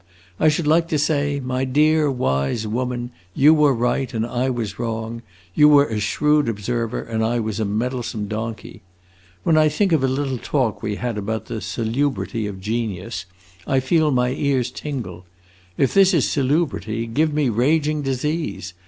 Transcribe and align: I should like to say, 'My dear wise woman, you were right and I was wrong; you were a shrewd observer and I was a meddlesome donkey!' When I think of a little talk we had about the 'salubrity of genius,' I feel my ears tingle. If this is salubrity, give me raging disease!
I 0.39 0.47
should 0.49 0.65
like 0.65 0.87
to 0.87 0.97
say, 0.97 1.39
'My 1.39 1.63
dear 1.63 2.09
wise 2.09 2.65
woman, 2.65 3.11
you 3.35 3.53
were 3.53 3.71
right 3.75 4.11
and 4.15 4.25
I 4.25 4.49
was 4.49 4.79
wrong; 4.79 5.21
you 5.53 5.69
were 5.69 5.85
a 5.85 5.99
shrewd 5.99 6.49
observer 6.49 6.99
and 7.03 7.23
I 7.23 7.39
was 7.39 7.59
a 7.59 7.65
meddlesome 7.65 8.27
donkey!' 8.27 8.81
When 9.43 9.57
I 9.59 9.69
think 9.69 9.91
of 9.91 10.03
a 10.03 10.07
little 10.07 10.39
talk 10.39 10.81
we 10.81 10.95
had 10.95 11.19
about 11.19 11.45
the 11.45 11.61
'salubrity 11.61 12.47
of 12.47 12.59
genius,' 12.59 13.25
I 13.67 13.79
feel 13.79 14.09
my 14.09 14.29
ears 14.31 14.71
tingle. 14.71 15.27
If 15.77 15.93
this 15.93 16.15
is 16.15 16.27
salubrity, 16.27 17.05
give 17.05 17.31
me 17.31 17.49
raging 17.49 18.01
disease! 18.01 18.73